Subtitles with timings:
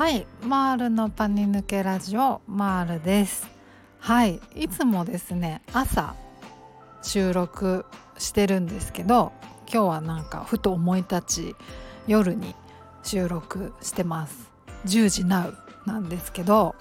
[0.00, 3.46] はいマールのパニ抜けラジオマールです。
[3.98, 6.14] はいいつもですね朝
[7.02, 7.84] 収録
[8.16, 9.30] してるんですけど
[9.70, 11.56] 今日はなんかふと思い立ち
[12.06, 12.54] 夜に
[13.02, 14.50] 収録してます。
[14.86, 15.54] 10時 NOW
[15.84, 16.76] なんですけど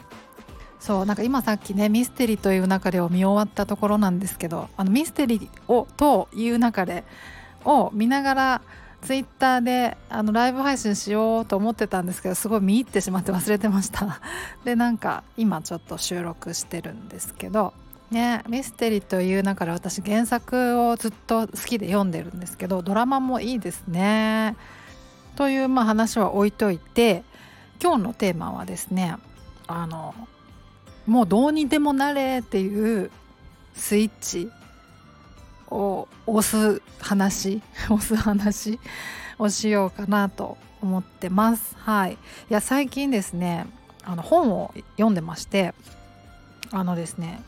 [0.80, 7.04] そうなんか今さっきねミステリーという中でを見終わったところなんですけどあのミステリーをという中で
[7.66, 8.62] を見ながら
[9.02, 14.20] ツイッターであのライブ配信しようと思ってたんですけどすごい見入ってしまって忘れてました。
[14.66, 17.74] でなんか今ちょっと収録してるんですけど。
[18.12, 24.56] ねミステリーという中で私原作をずっと好きで読んでるんですけどドラマもいいですね。
[25.36, 27.24] というまあ話は置いといて
[27.82, 29.16] 今日のテーマはですね
[29.68, 30.16] あの
[31.06, 33.12] もうどうにでもなれっていう
[33.76, 34.52] スイッチ
[35.72, 38.80] を押す話 押す話
[39.38, 41.76] をしようかなと思ってます。
[41.78, 42.18] はい、い
[42.50, 43.68] や最近ですね
[44.04, 45.74] あの本を読んでまして
[46.72, 47.42] あのですね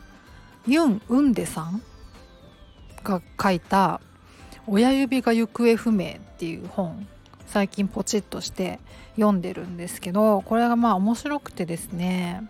[0.66, 1.82] ユン・ウンデさん
[3.02, 4.00] が書いた
[4.66, 7.06] 「親指が行方不明」っていう本
[7.46, 8.78] 最近ポチッとして
[9.16, 12.44] 読んでるんですけどこれがまあ面白くてですね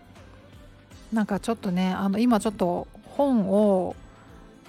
[1.11, 3.95] なんかちょっとねあの今ちょっと本を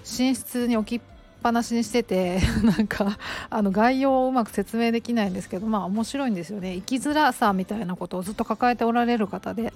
[0.05, 1.07] 寝室に置きっ
[1.43, 3.19] ぱなしにしてて なんか
[3.51, 9.73] あの概要をうまく説明できないんですけどまあ面白いんですよね生きづらさみたいなことをずっと抱えておられる方で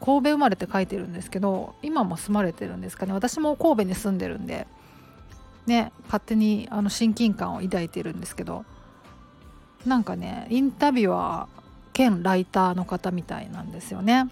[0.00, 4.66] 神戸生まれって書いてるんですけど今も住まれてるんですかね私も神戸に住んでるんで
[5.66, 8.64] ね勝手にあの親近感を抱いてるんですけど
[9.86, 14.28] なんかねインタビュアー兼ライターの方みたいなんですよね。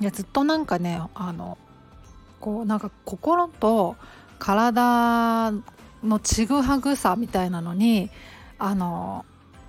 [0.00, 1.58] いやずっとなんかねあの
[2.40, 3.96] こうなんか心と
[4.38, 5.52] 体
[6.02, 8.10] のちぐはぐさみたいなのに
[8.58, 9.24] あの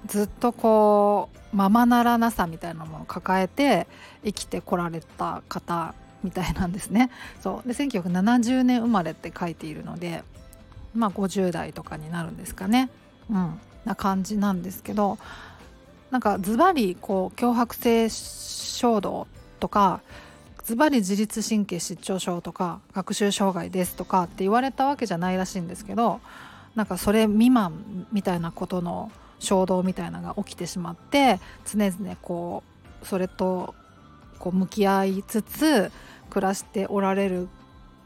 [0.06, 3.88] ずっとこうままならなさみたいなものを抱えて
[4.24, 7.10] 生きてこられた方みたいなんですね。
[7.42, 10.24] そうで1970年生まれって書いているので
[10.94, 12.90] まあ50代とかになるんですかね。
[13.30, 15.18] うん、な感じなんですけど
[16.12, 19.28] なんかズバリこう強迫性衝動
[19.60, 20.02] とか
[20.68, 26.20] ズバリ自律神経失調症とか学習障害ですとかって言われたわけじゃないらしいんですけど
[26.76, 32.64] なんかそれ未満みたいなことの衝動みたいなのが起きてしまって常々こ
[33.02, 33.76] うそれと
[34.40, 35.90] こう向き合いつつ
[36.30, 37.48] 暮らしておられるっ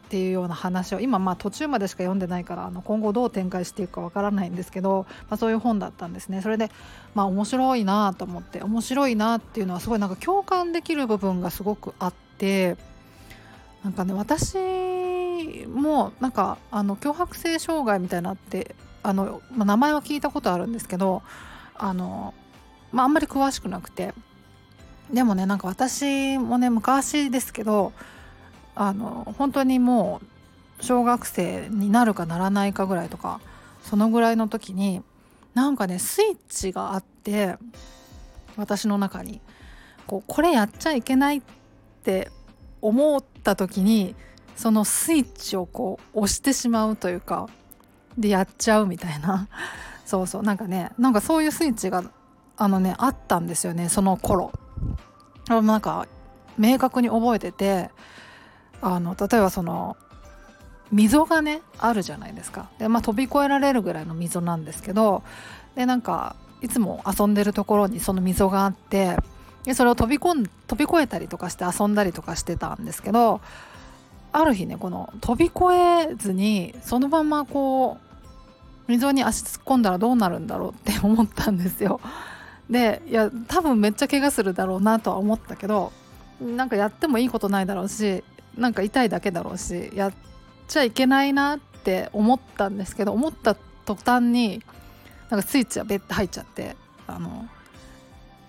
[0.09, 6.69] ていうような話を今まあ途中までしか読んでないからあの今後どう展開していくかわからないんですけど、まあ、そういう本だったんですねそれで
[7.15, 12.30] まあ面白いなと思って面白いなっていうのはすごいなんか共感できる部分がすごくあって。
[12.41, 12.75] て
[13.83, 14.57] なんかね私
[15.67, 21.21] もなんかあの強迫性障害みたいなってあの、まあ、名前は聞いたことあるんですけど
[21.75, 22.33] あの、
[22.91, 24.13] まあ、あんまり詳しくなくて
[25.13, 27.93] でもねなんか私もね昔ですけど
[28.73, 30.21] あの本当にも
[30.79, 33.39] う小学生になるかならないかぐらいとか
[33.83, 35.03] そのぐらいの時に
[35.53, 37.55] なんかねスイッチがあって
[38.57, 39.41] 私の中に。
[40.07, 41.60] こうこれやっちゃいけないって
[42.01, 42.31] って
[42.81, 44.15] 思った時に
[44.55, 47.47] そのスイッチをこう押してしまうというか
[48.17, 49.47] でやっちゃうみたいな。
[50.05, 50.43] そうそう。
[50.43, 52.03] なんかねなんかそういうスイッチが
[52.57, 54.51] あのねあったんですよねその頃。
[55.47, 56.07] なんか
[56.57, 57.89] 明確に覚えてて
[58.81, 59.95] あの例えばその
[60.91, 62.69] 溝がねあるじゃないですか。
[62.79, 65.23] で、まあ、飛び越えられるぐらいの溝なんですけど
[65.75, 69.17] でなんかいつも遊んでるところにその溝があって
[69.63, 73.41] でそれを飛び込ん飛び越えたりとかして遊んだりとかしてたんですけど
[74.31, 75.73] ある日ねこの飛び越
[76.11, 77.97] えずにそのままこ
[78.87, 82.01] う溝に足突っ込んだらどうなるんだろうって思ったんですよ。
[82.69, 85.91] でいや多分めっちゃ怪我するだろうなとは思ったけど
[86.39, 88.23] なんかやってもいいことないだろうし
[88.57, 90.13] なんか痛いだけだろうしやっ
[90.67, 93.55] ちゃいけないなって思ったんですけど思った
[93.85, 94.63] 途端に
[95.29, 96.75] なんかスイッチがベッて入っちゃって
[97.07, 97.47] あの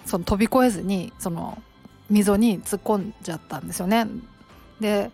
[0.05, 1.63] その飛び越えずにその
[2.11, 4.07] 溝に突っ込んじゃったんですよね。
[4.81, 5.11] で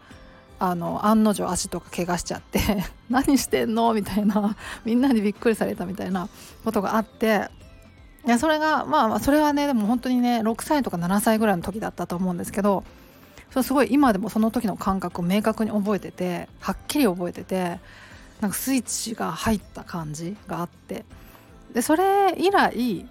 [0.60, 2.60] あの案の定足とか怪我しちゃって
[3.08, 3.94] 何してんの？
[3.94, 4.56] みたいな。
[4.84, 6.28] みんなにびっくりされたみたいな
[6.64, 7.50] ことがあって。
[8.26, 12.84] いやそれがまあそれはねでも本当にね6歳とか7歳ぐらいの時だったと思うんですけど
[13.50, 17.80] それすごい今でもその時の感覚を明確に覚えててはっきり覚えてて
[18.40, 21.04] なんかスイッチが入った感じがあって。
[21.72, 23.06] でそれ以来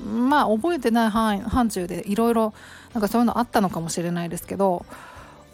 [0.00, 2.54] まあ覚えてない範囲範疇でいろいろ
[2.94, 4.84] なんかそういうのあったのかもしれないですけど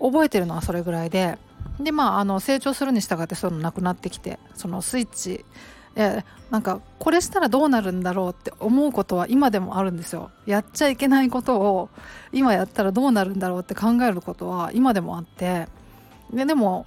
[0.00, 1.38] 覚えてるのはそれぐらいで
[1.80, 5.44] でまああの成長するに従ってそういうのなくなってきてそのスイッチ
[5.96, 10.30] いやなんかこれしたらどうなるんだろうって思うことは今でもあるんですよ。
[10.46, 11.88] やっちゃいけないことを
[12.32, 15.68] 今やったらどうなるんだろうって考えることは今でもあって。
[16.32, 16.86] ででも、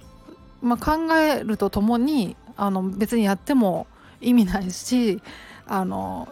[0.60, 3.86] まあ、考えるとともにあの別にやっても
[4.20, 5.22] 意味ないし
[5.66, 6.28] あの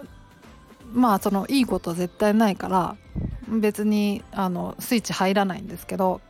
[0.97, 2.97] まあそのいいこと絶対ないから
[3.49, 6.23] 別にあのスイッチ入らないんですけど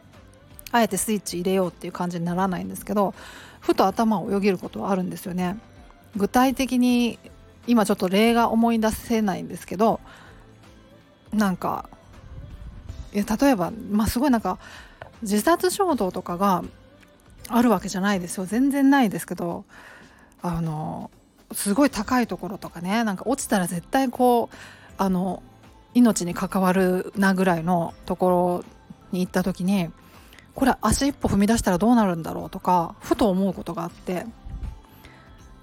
[0.72, 3.14] あえてスイッチ入れようっていう感じにならないんですけど
[3.60, 5.58] ふと頭をよぎることはあるんですよね。
[6.16, 7.18] 具体的に
[7.66, 10.00] 今ちょっと例が思い出せないんですけど
[11.32, 11.88] なんか
[13.12, 14.58] いや例えば、まあ、すごいなんか
[15.22, 16.64] 自殺衝動とかが
[17.48, 19.64] あるわけじゃないですよ全然ないですけど
[20.42, 21.10] あの
[21.52, 24.56] すごい高いところとかねなんか落ちたら絶対こう
[24.98, 25.43] あの
[25.94, 28.64] 命に関わるなぐらいのところ
[29.12, 29.90] に行った時に
[30.54, 34.26] これ足一歩踏み出したらどうなるんだろうとかふと思うことがあって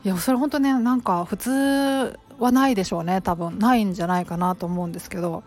[0.03, 3.57] いやそれ本当ねなんか普通はないでしょうね多分。
[3.59, 5.43] ないんじゃないかなと思うんですけど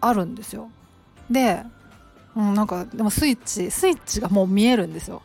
[0.00, 0.70] あるんですよ。
[1.30, 1.62] で、
[2.36, 5.22] うん、なんかでもスイッチスイッチがもう見えるんですよ。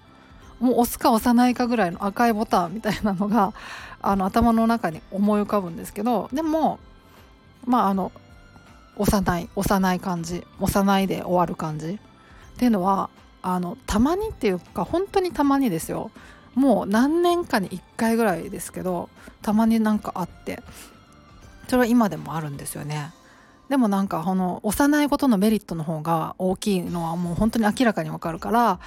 [0.59, 3.53] もう押すか押さないかぐらいの赤いボタンみたいなのが
[4.01, 6.79] あの頭の中に思い浮かぶんですけどでも
[7.65, 8.11] まああの
[8.97, 11.97] 押さない押さない感じ押さないで終わる感じっ
[12.57, 13.09] ていうのは
[13.41, 16.11] あのたまにっていうか本当にたまにですよ。
[16.55, 19.07] もう何年かに1回ぐらいですけど
[19.41, 20.61] たまになんかあって
[21.67, 23.13] それは今でもあるんですよね。
[23.69, 28.79] でもなんかこの押さないことのメリットの方が大きいのはもう本当に明らかにわかるから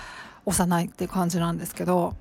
[0.45, 2.15] 押さないっていう感じなんですけど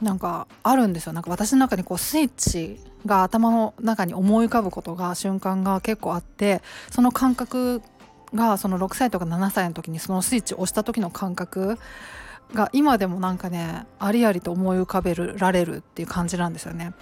[0.00, 7.82] なんかあるんですよなんか私の中にこうスイッチが頭の中に思い浮かぶことが瞬間が結構あってその感覚
[8.34, 11.78] がその6歳とか7歳の時にそのスイッチを押した時の感覚
[12.54, 16.94] が今でもなんかねありありと思い浮かべられるっていう感じなんですよね。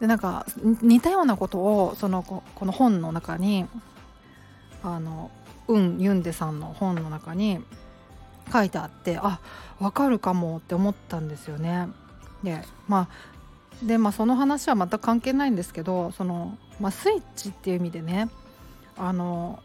[0.00, 0.46] でなんか
[0.82, 3.66] 似たようなことをそのこの本の中に
[4.82, 5.30] あの
[5.68, 7.60] ウン・ユンデさんの本の中に
[8.52, 9.40] 書いてあってあ
[9.80, 11.88] わかるかもって思ったんですよね。
[12.42, 13.08] でま
[13.82, 18.28] あでまあその話は全く関係ないんですけどその、まあ、スイッチっていう意味でね
[18.96, 19.60] あの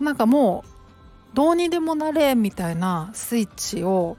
[0.00, 4.16] なんかもうどうにでもなれみたいなスイッチを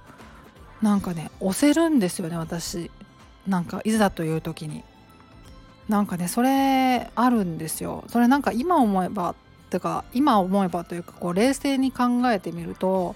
[0.81, 2.91] なんかね押せるんですよね私。
[3.47, 4.83] なんかいざという時に。
[5.87, 8.03] なんかねそれあるんですよ。
[8.09, 9.35] それなんか今思えばっ
[9.69, 13.15] てか今思えばというかこう冷静に考えてみると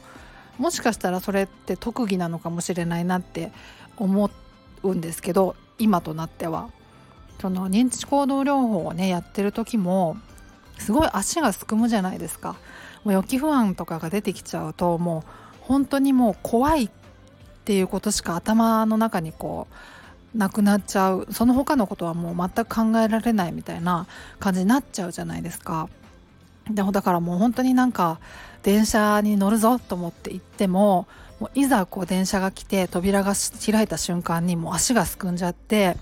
[0.61, 3.51] もしかしたらそれって特技なのかもしれないなって
[3.97, 4.29] 思
[4.83, 6.69] うんですけど今となっては
[7.41, 10.17] その認知行動療法をねやってる時も
[10.77, 12.57] すごい足がすくむじゃないですか
[13.03, 15.31] もう予期不安とかが出てきちゃうともう
[15.61, 16.89] 本当にもう怖いっ
[17.65, 19.65] ていうことしか頭の中にこ
[20.35, 24.05] うなくなっちゃうその他のことはもう全く考えられないみたいな
[24.39, 25.89] 感じになっちゃうじゃないですか。
[26.69, 28.19] でもだからもう本当になんか
[28.63, 31.07] 電車に乗るぞと思って行っても
[31.39, 33.33] もういざこう電車が来て扉が
[33.65, 35.97] 開いた瞬間にもう足がすくんじゃって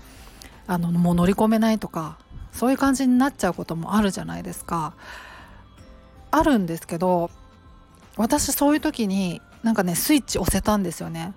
[0.66, 2.18] あのもう乗り込めないとか
[2.52, 4.94] そういう感じになっちゃうこともあるじゃないですか。
[6.32, 7.30] あるんですけど
[8.16, 11.32] 私そういう時になんかねスイッチ押せたんですよね。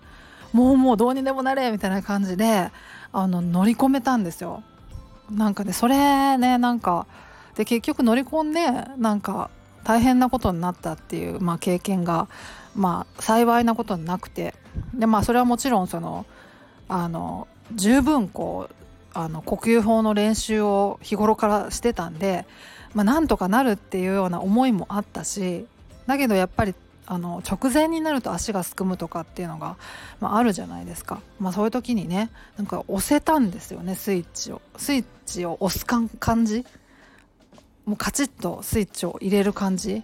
[0.51, 2.71] もうもうどうにでもなれみたいな感じで
[3.11, 4.63] あの乗り込めたんですよ。
[5.31, 7.07] なんかねそれねなんか
[7.56, 9.49] で結局乗り込んでなんか
[9.83, 12.28] 大変なことになったっていう、まあ、経験が、
[12.75, 14.56] まあ、幸いなことになくて。
[14.94, 16.25] でまあそれはもちろんその
[16.87, 18.75] あの十分こう
[19.13, 22.45] あの呼吸法の練習を日頃からしてたんで、
[22.94, 25.68] まあ、なんとかなるっていうような思いもあったし
[26.07, 26.73] だけどやっぱり
[27.06, 29.75] あの直前になると足がすくむとかっていうのが、
[30.19, 34.61] まあ、あるじゃないですか、まあ、そういう時にねなんか押せたんですよねスイッチを。
[34.78, 36.09] スイッチを押す感
[36.45, 36.66] じ
[37.85, 40.04] もうカチッとスイッチを入れる感じ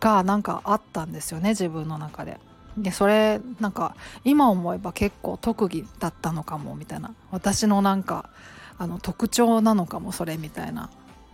[0.00, 2.38] がなんかあったんですよね自分の中で。
[2.76, 7.14] でそれなんか今思えば結構特技だったのかもみたいな。
[7.30, 8.28] 私のなんか
[8.78, 10.90] あの特徴なのかもそれみたいな。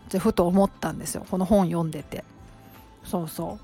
[0.06, 1.26] ってふと思ったんですよ。
[1.30, 2.22] この本読んでて。
[3.02, 3.58] そうそ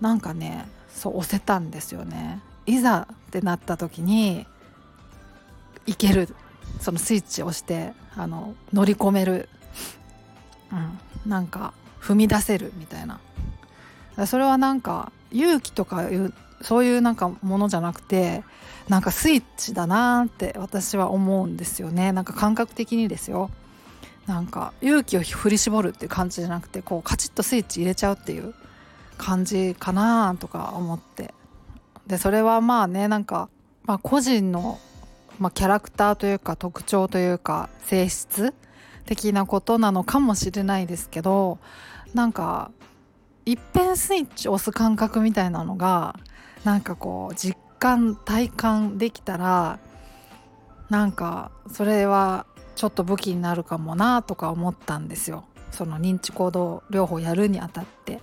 [0.00, 0.02] う。
[0.02, 2.40] なんかねそう押せたんですよね。
[2.64, 4.46] いざってなった時に
[5.86, 6.34] いける。
[6.80, 9.48] そのスイッチを押してあの乗り込める
[10.74, 13.20] うん、なんか踏み出せるみたいな。
[14.26, 18.44] それはなんか勇気とかいうそういうなんかものじゃなくて
[18.88, 22.12] なんかスイッチだなって私は思うんですよね。
[22.12, 23.50] なんか感覚的にですよ。
[24.26, 28.54] なんか勇気を振り絞るっていう感じじゃなくてこうカチッとスイッチ入れちゃうっていう
[29.18, 31.34] 感じかなとか思って。
[32.06, 33.48] でそれはまあねなんか、
[33.84, 34.78] まあ、個人の
[35.38, 38.54] まあ、キャラクターというか特徴というか性質
[39.06, 41.58] 的なことなのかもしれないですけど
[42.14, 42.70] なんか
[43.46, 46.18] いっぺんスイッチ押す感覚みたいなのが
[46.64, 49.78] なんかこう実感体感できたら
[50.88, 52.46] なんかそれは
[52.76, 55.44] ちょっと武器になるかもなとか思ったんですよ。
[55.70, 58.20] その認知行動療法やるにあたって。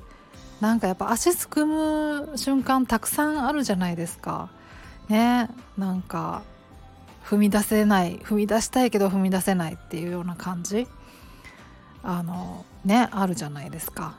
[0.61, 4.50] なんかやっぱ足すくむ瞬間たくさんあるじゃないですか。
[5.09, 5.50] ね。
[5.77, 6.43] なんか
[7.31, 10.85] 踏み出せない踏み出したいけど踏み出せないっていうような感じ。
[12.03, 14.17] あのねあるじゃないですか。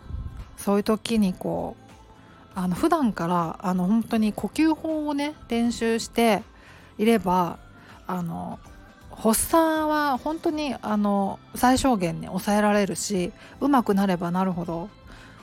[0.57, 1.77] そういう時にこ
[2.57, 6.43] うあの普段からあの本当に呼吸法をね練習して
[6.97, 7.59] いれば
[8.07, 8.59] あの
[9.15, 14.89] 発作は本当にあの最小限に抑えられるしうまくなればなるほど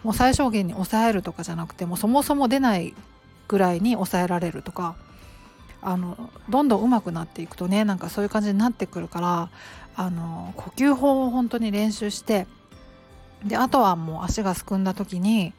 [0.04, 2.96] もう最小限に抑えるとかじゃなくてもそもそも出ない
[3.48, 4.96] ぐらいに抑えられるとか
[5.82, 9.50] あのどんどん上手くなっていくとねなんかそういう感じになってくるから
[9.96, 12.48] あの呼吸法を本当に練習して
[13.46, 15.54] であとはもう足がすくんだ時に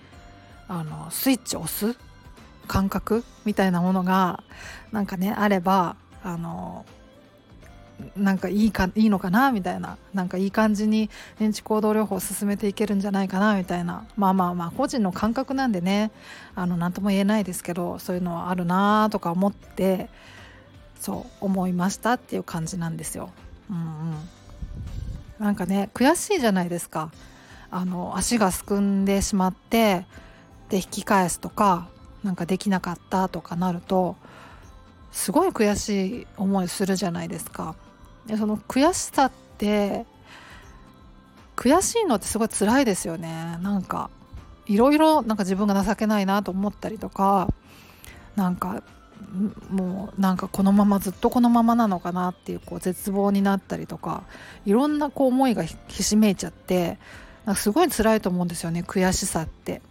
[0.68, 1.98] あのスイッチを押す
[2.66, 4.44] 感覚みたいなものが
[4.92, 6.84] なんかねあればあの
[8.16, 9.96] なんかいいかいいのかなみたいな。
[10.14, 14.04] なんかいい感じに認知行動療法を進めていけるんじゃないかなみたいな。
[14.16, 16.10] まあまあまあ個人の感覚なんでね。
[16.54, 20.08] あの何とも言えないですけどそういうのはあるなとか思って
[20.98, 23.30] そう思いましたっていう感じなんですよ。
[23.70, 23.80] うんう
[25.42, 27.10] ん、なんかね悔しいじゃないですか。
[27.70, 30.04] あの足がすくんでしまって
[30.68, 31.88] で引き返すとか
[32.24, 34.16] なんかできなかったとかなると
[35.12, 37.74] すごい悔しい思いするじゃないですか。
[38.36, 40.06] その悔しさって
[41.56, 44.10] 悔しいのってすごい辛いですよねなんか
[44.66, 47.48] いろいろなんか自分が情けないなと思ったりとか
[48.36, 48.82] なんか
[49.70, 54.22] もうなんかこのままずっとこのままなのかなっていうこう絶望になったりとか
[54.64, 56.98] いろんなこう思いがひしめいちゃって
[57.44, 59.82] なんかすごい辛いと思うんですよね悔しさって。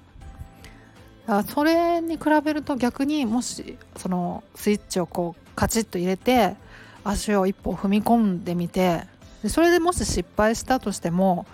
[1.48, 6.56] それに比べると逆にもしそのスイッチをこうカチッと入れて
[7.04, 9.04] 足を一歩踏み込んでみて
[9.44, 11.46] でそれでもし失敗したとしても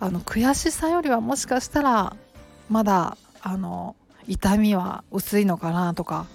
[0.00, 2.16] あの悔しさよりはもしかしたら
[2.68, 6.26] まだあの痛みは薄いのかなとか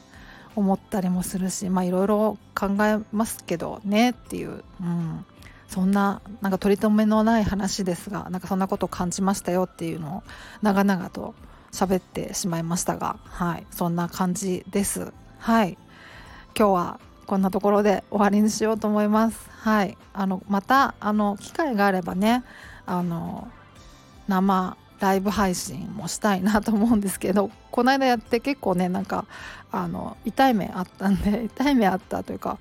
[0.56, 5.26] 思ったりもするしいろいろ考えますけどねっていう、うん、
[5.68, 10.24] そんななんか取り留めのない話ですがなんかそんなことを感じましたよっていうのを
[10.62, 11.34] 長々と
[11.72, 13.66] 喋ってしまいましたがはい。
[13.72, 15.12] そんな感じです。
[15.40, 15.78] はい。
[16.56, 19.50] 今日はこんなところで終わりにしようと思います。
[19.50, 19.98] はい。
[20.14, 22.44] あのまたあの機会があればね
[22.86, 23.48] あの
[24.28, 29.26] 生ライブ配信もしたいなと思うんですけどこの間やって結構ねなんか
[29.72, 32.58] あの痛い目あったんで 痛い目あったというか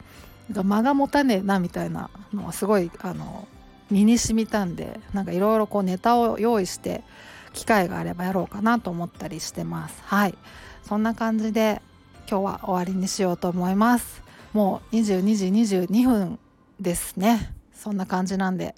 [0.53, 3.47] 間が持たねえなみたいなのはすごいあの
[3.91, 7.05] 身に染みたんでなんかいろいろこうネタを用意して
[7.53, 10.03] 機会があればやろうかなと思ったりしてます。
[10.05, 10.35] はい。
[10.83, 11.81] そんな感じで
[12.29, 14.23] 今日は終わりにしようと思います。
[14.53, 16.39] もう22時22分
[16.81, 17.55] ですね。
[17.73, 18.75] そんな感じなんで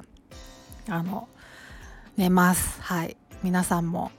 [0.88, 1.28] あの
[2.16, 2.80] 寝ます。
[2.80, 3.16] はい。
[3.42, 4.10] 皆さんも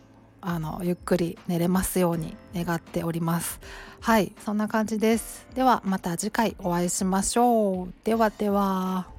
[0.41, 3.59] あのゆっくり寝れますように願っております。
[4.01, 4.33] はい。
[4.43, 5.47] そんな感じです。
[5.55, 7.93] ではまた次回お会いしましょう。
[8.03, 9.14] ではでは。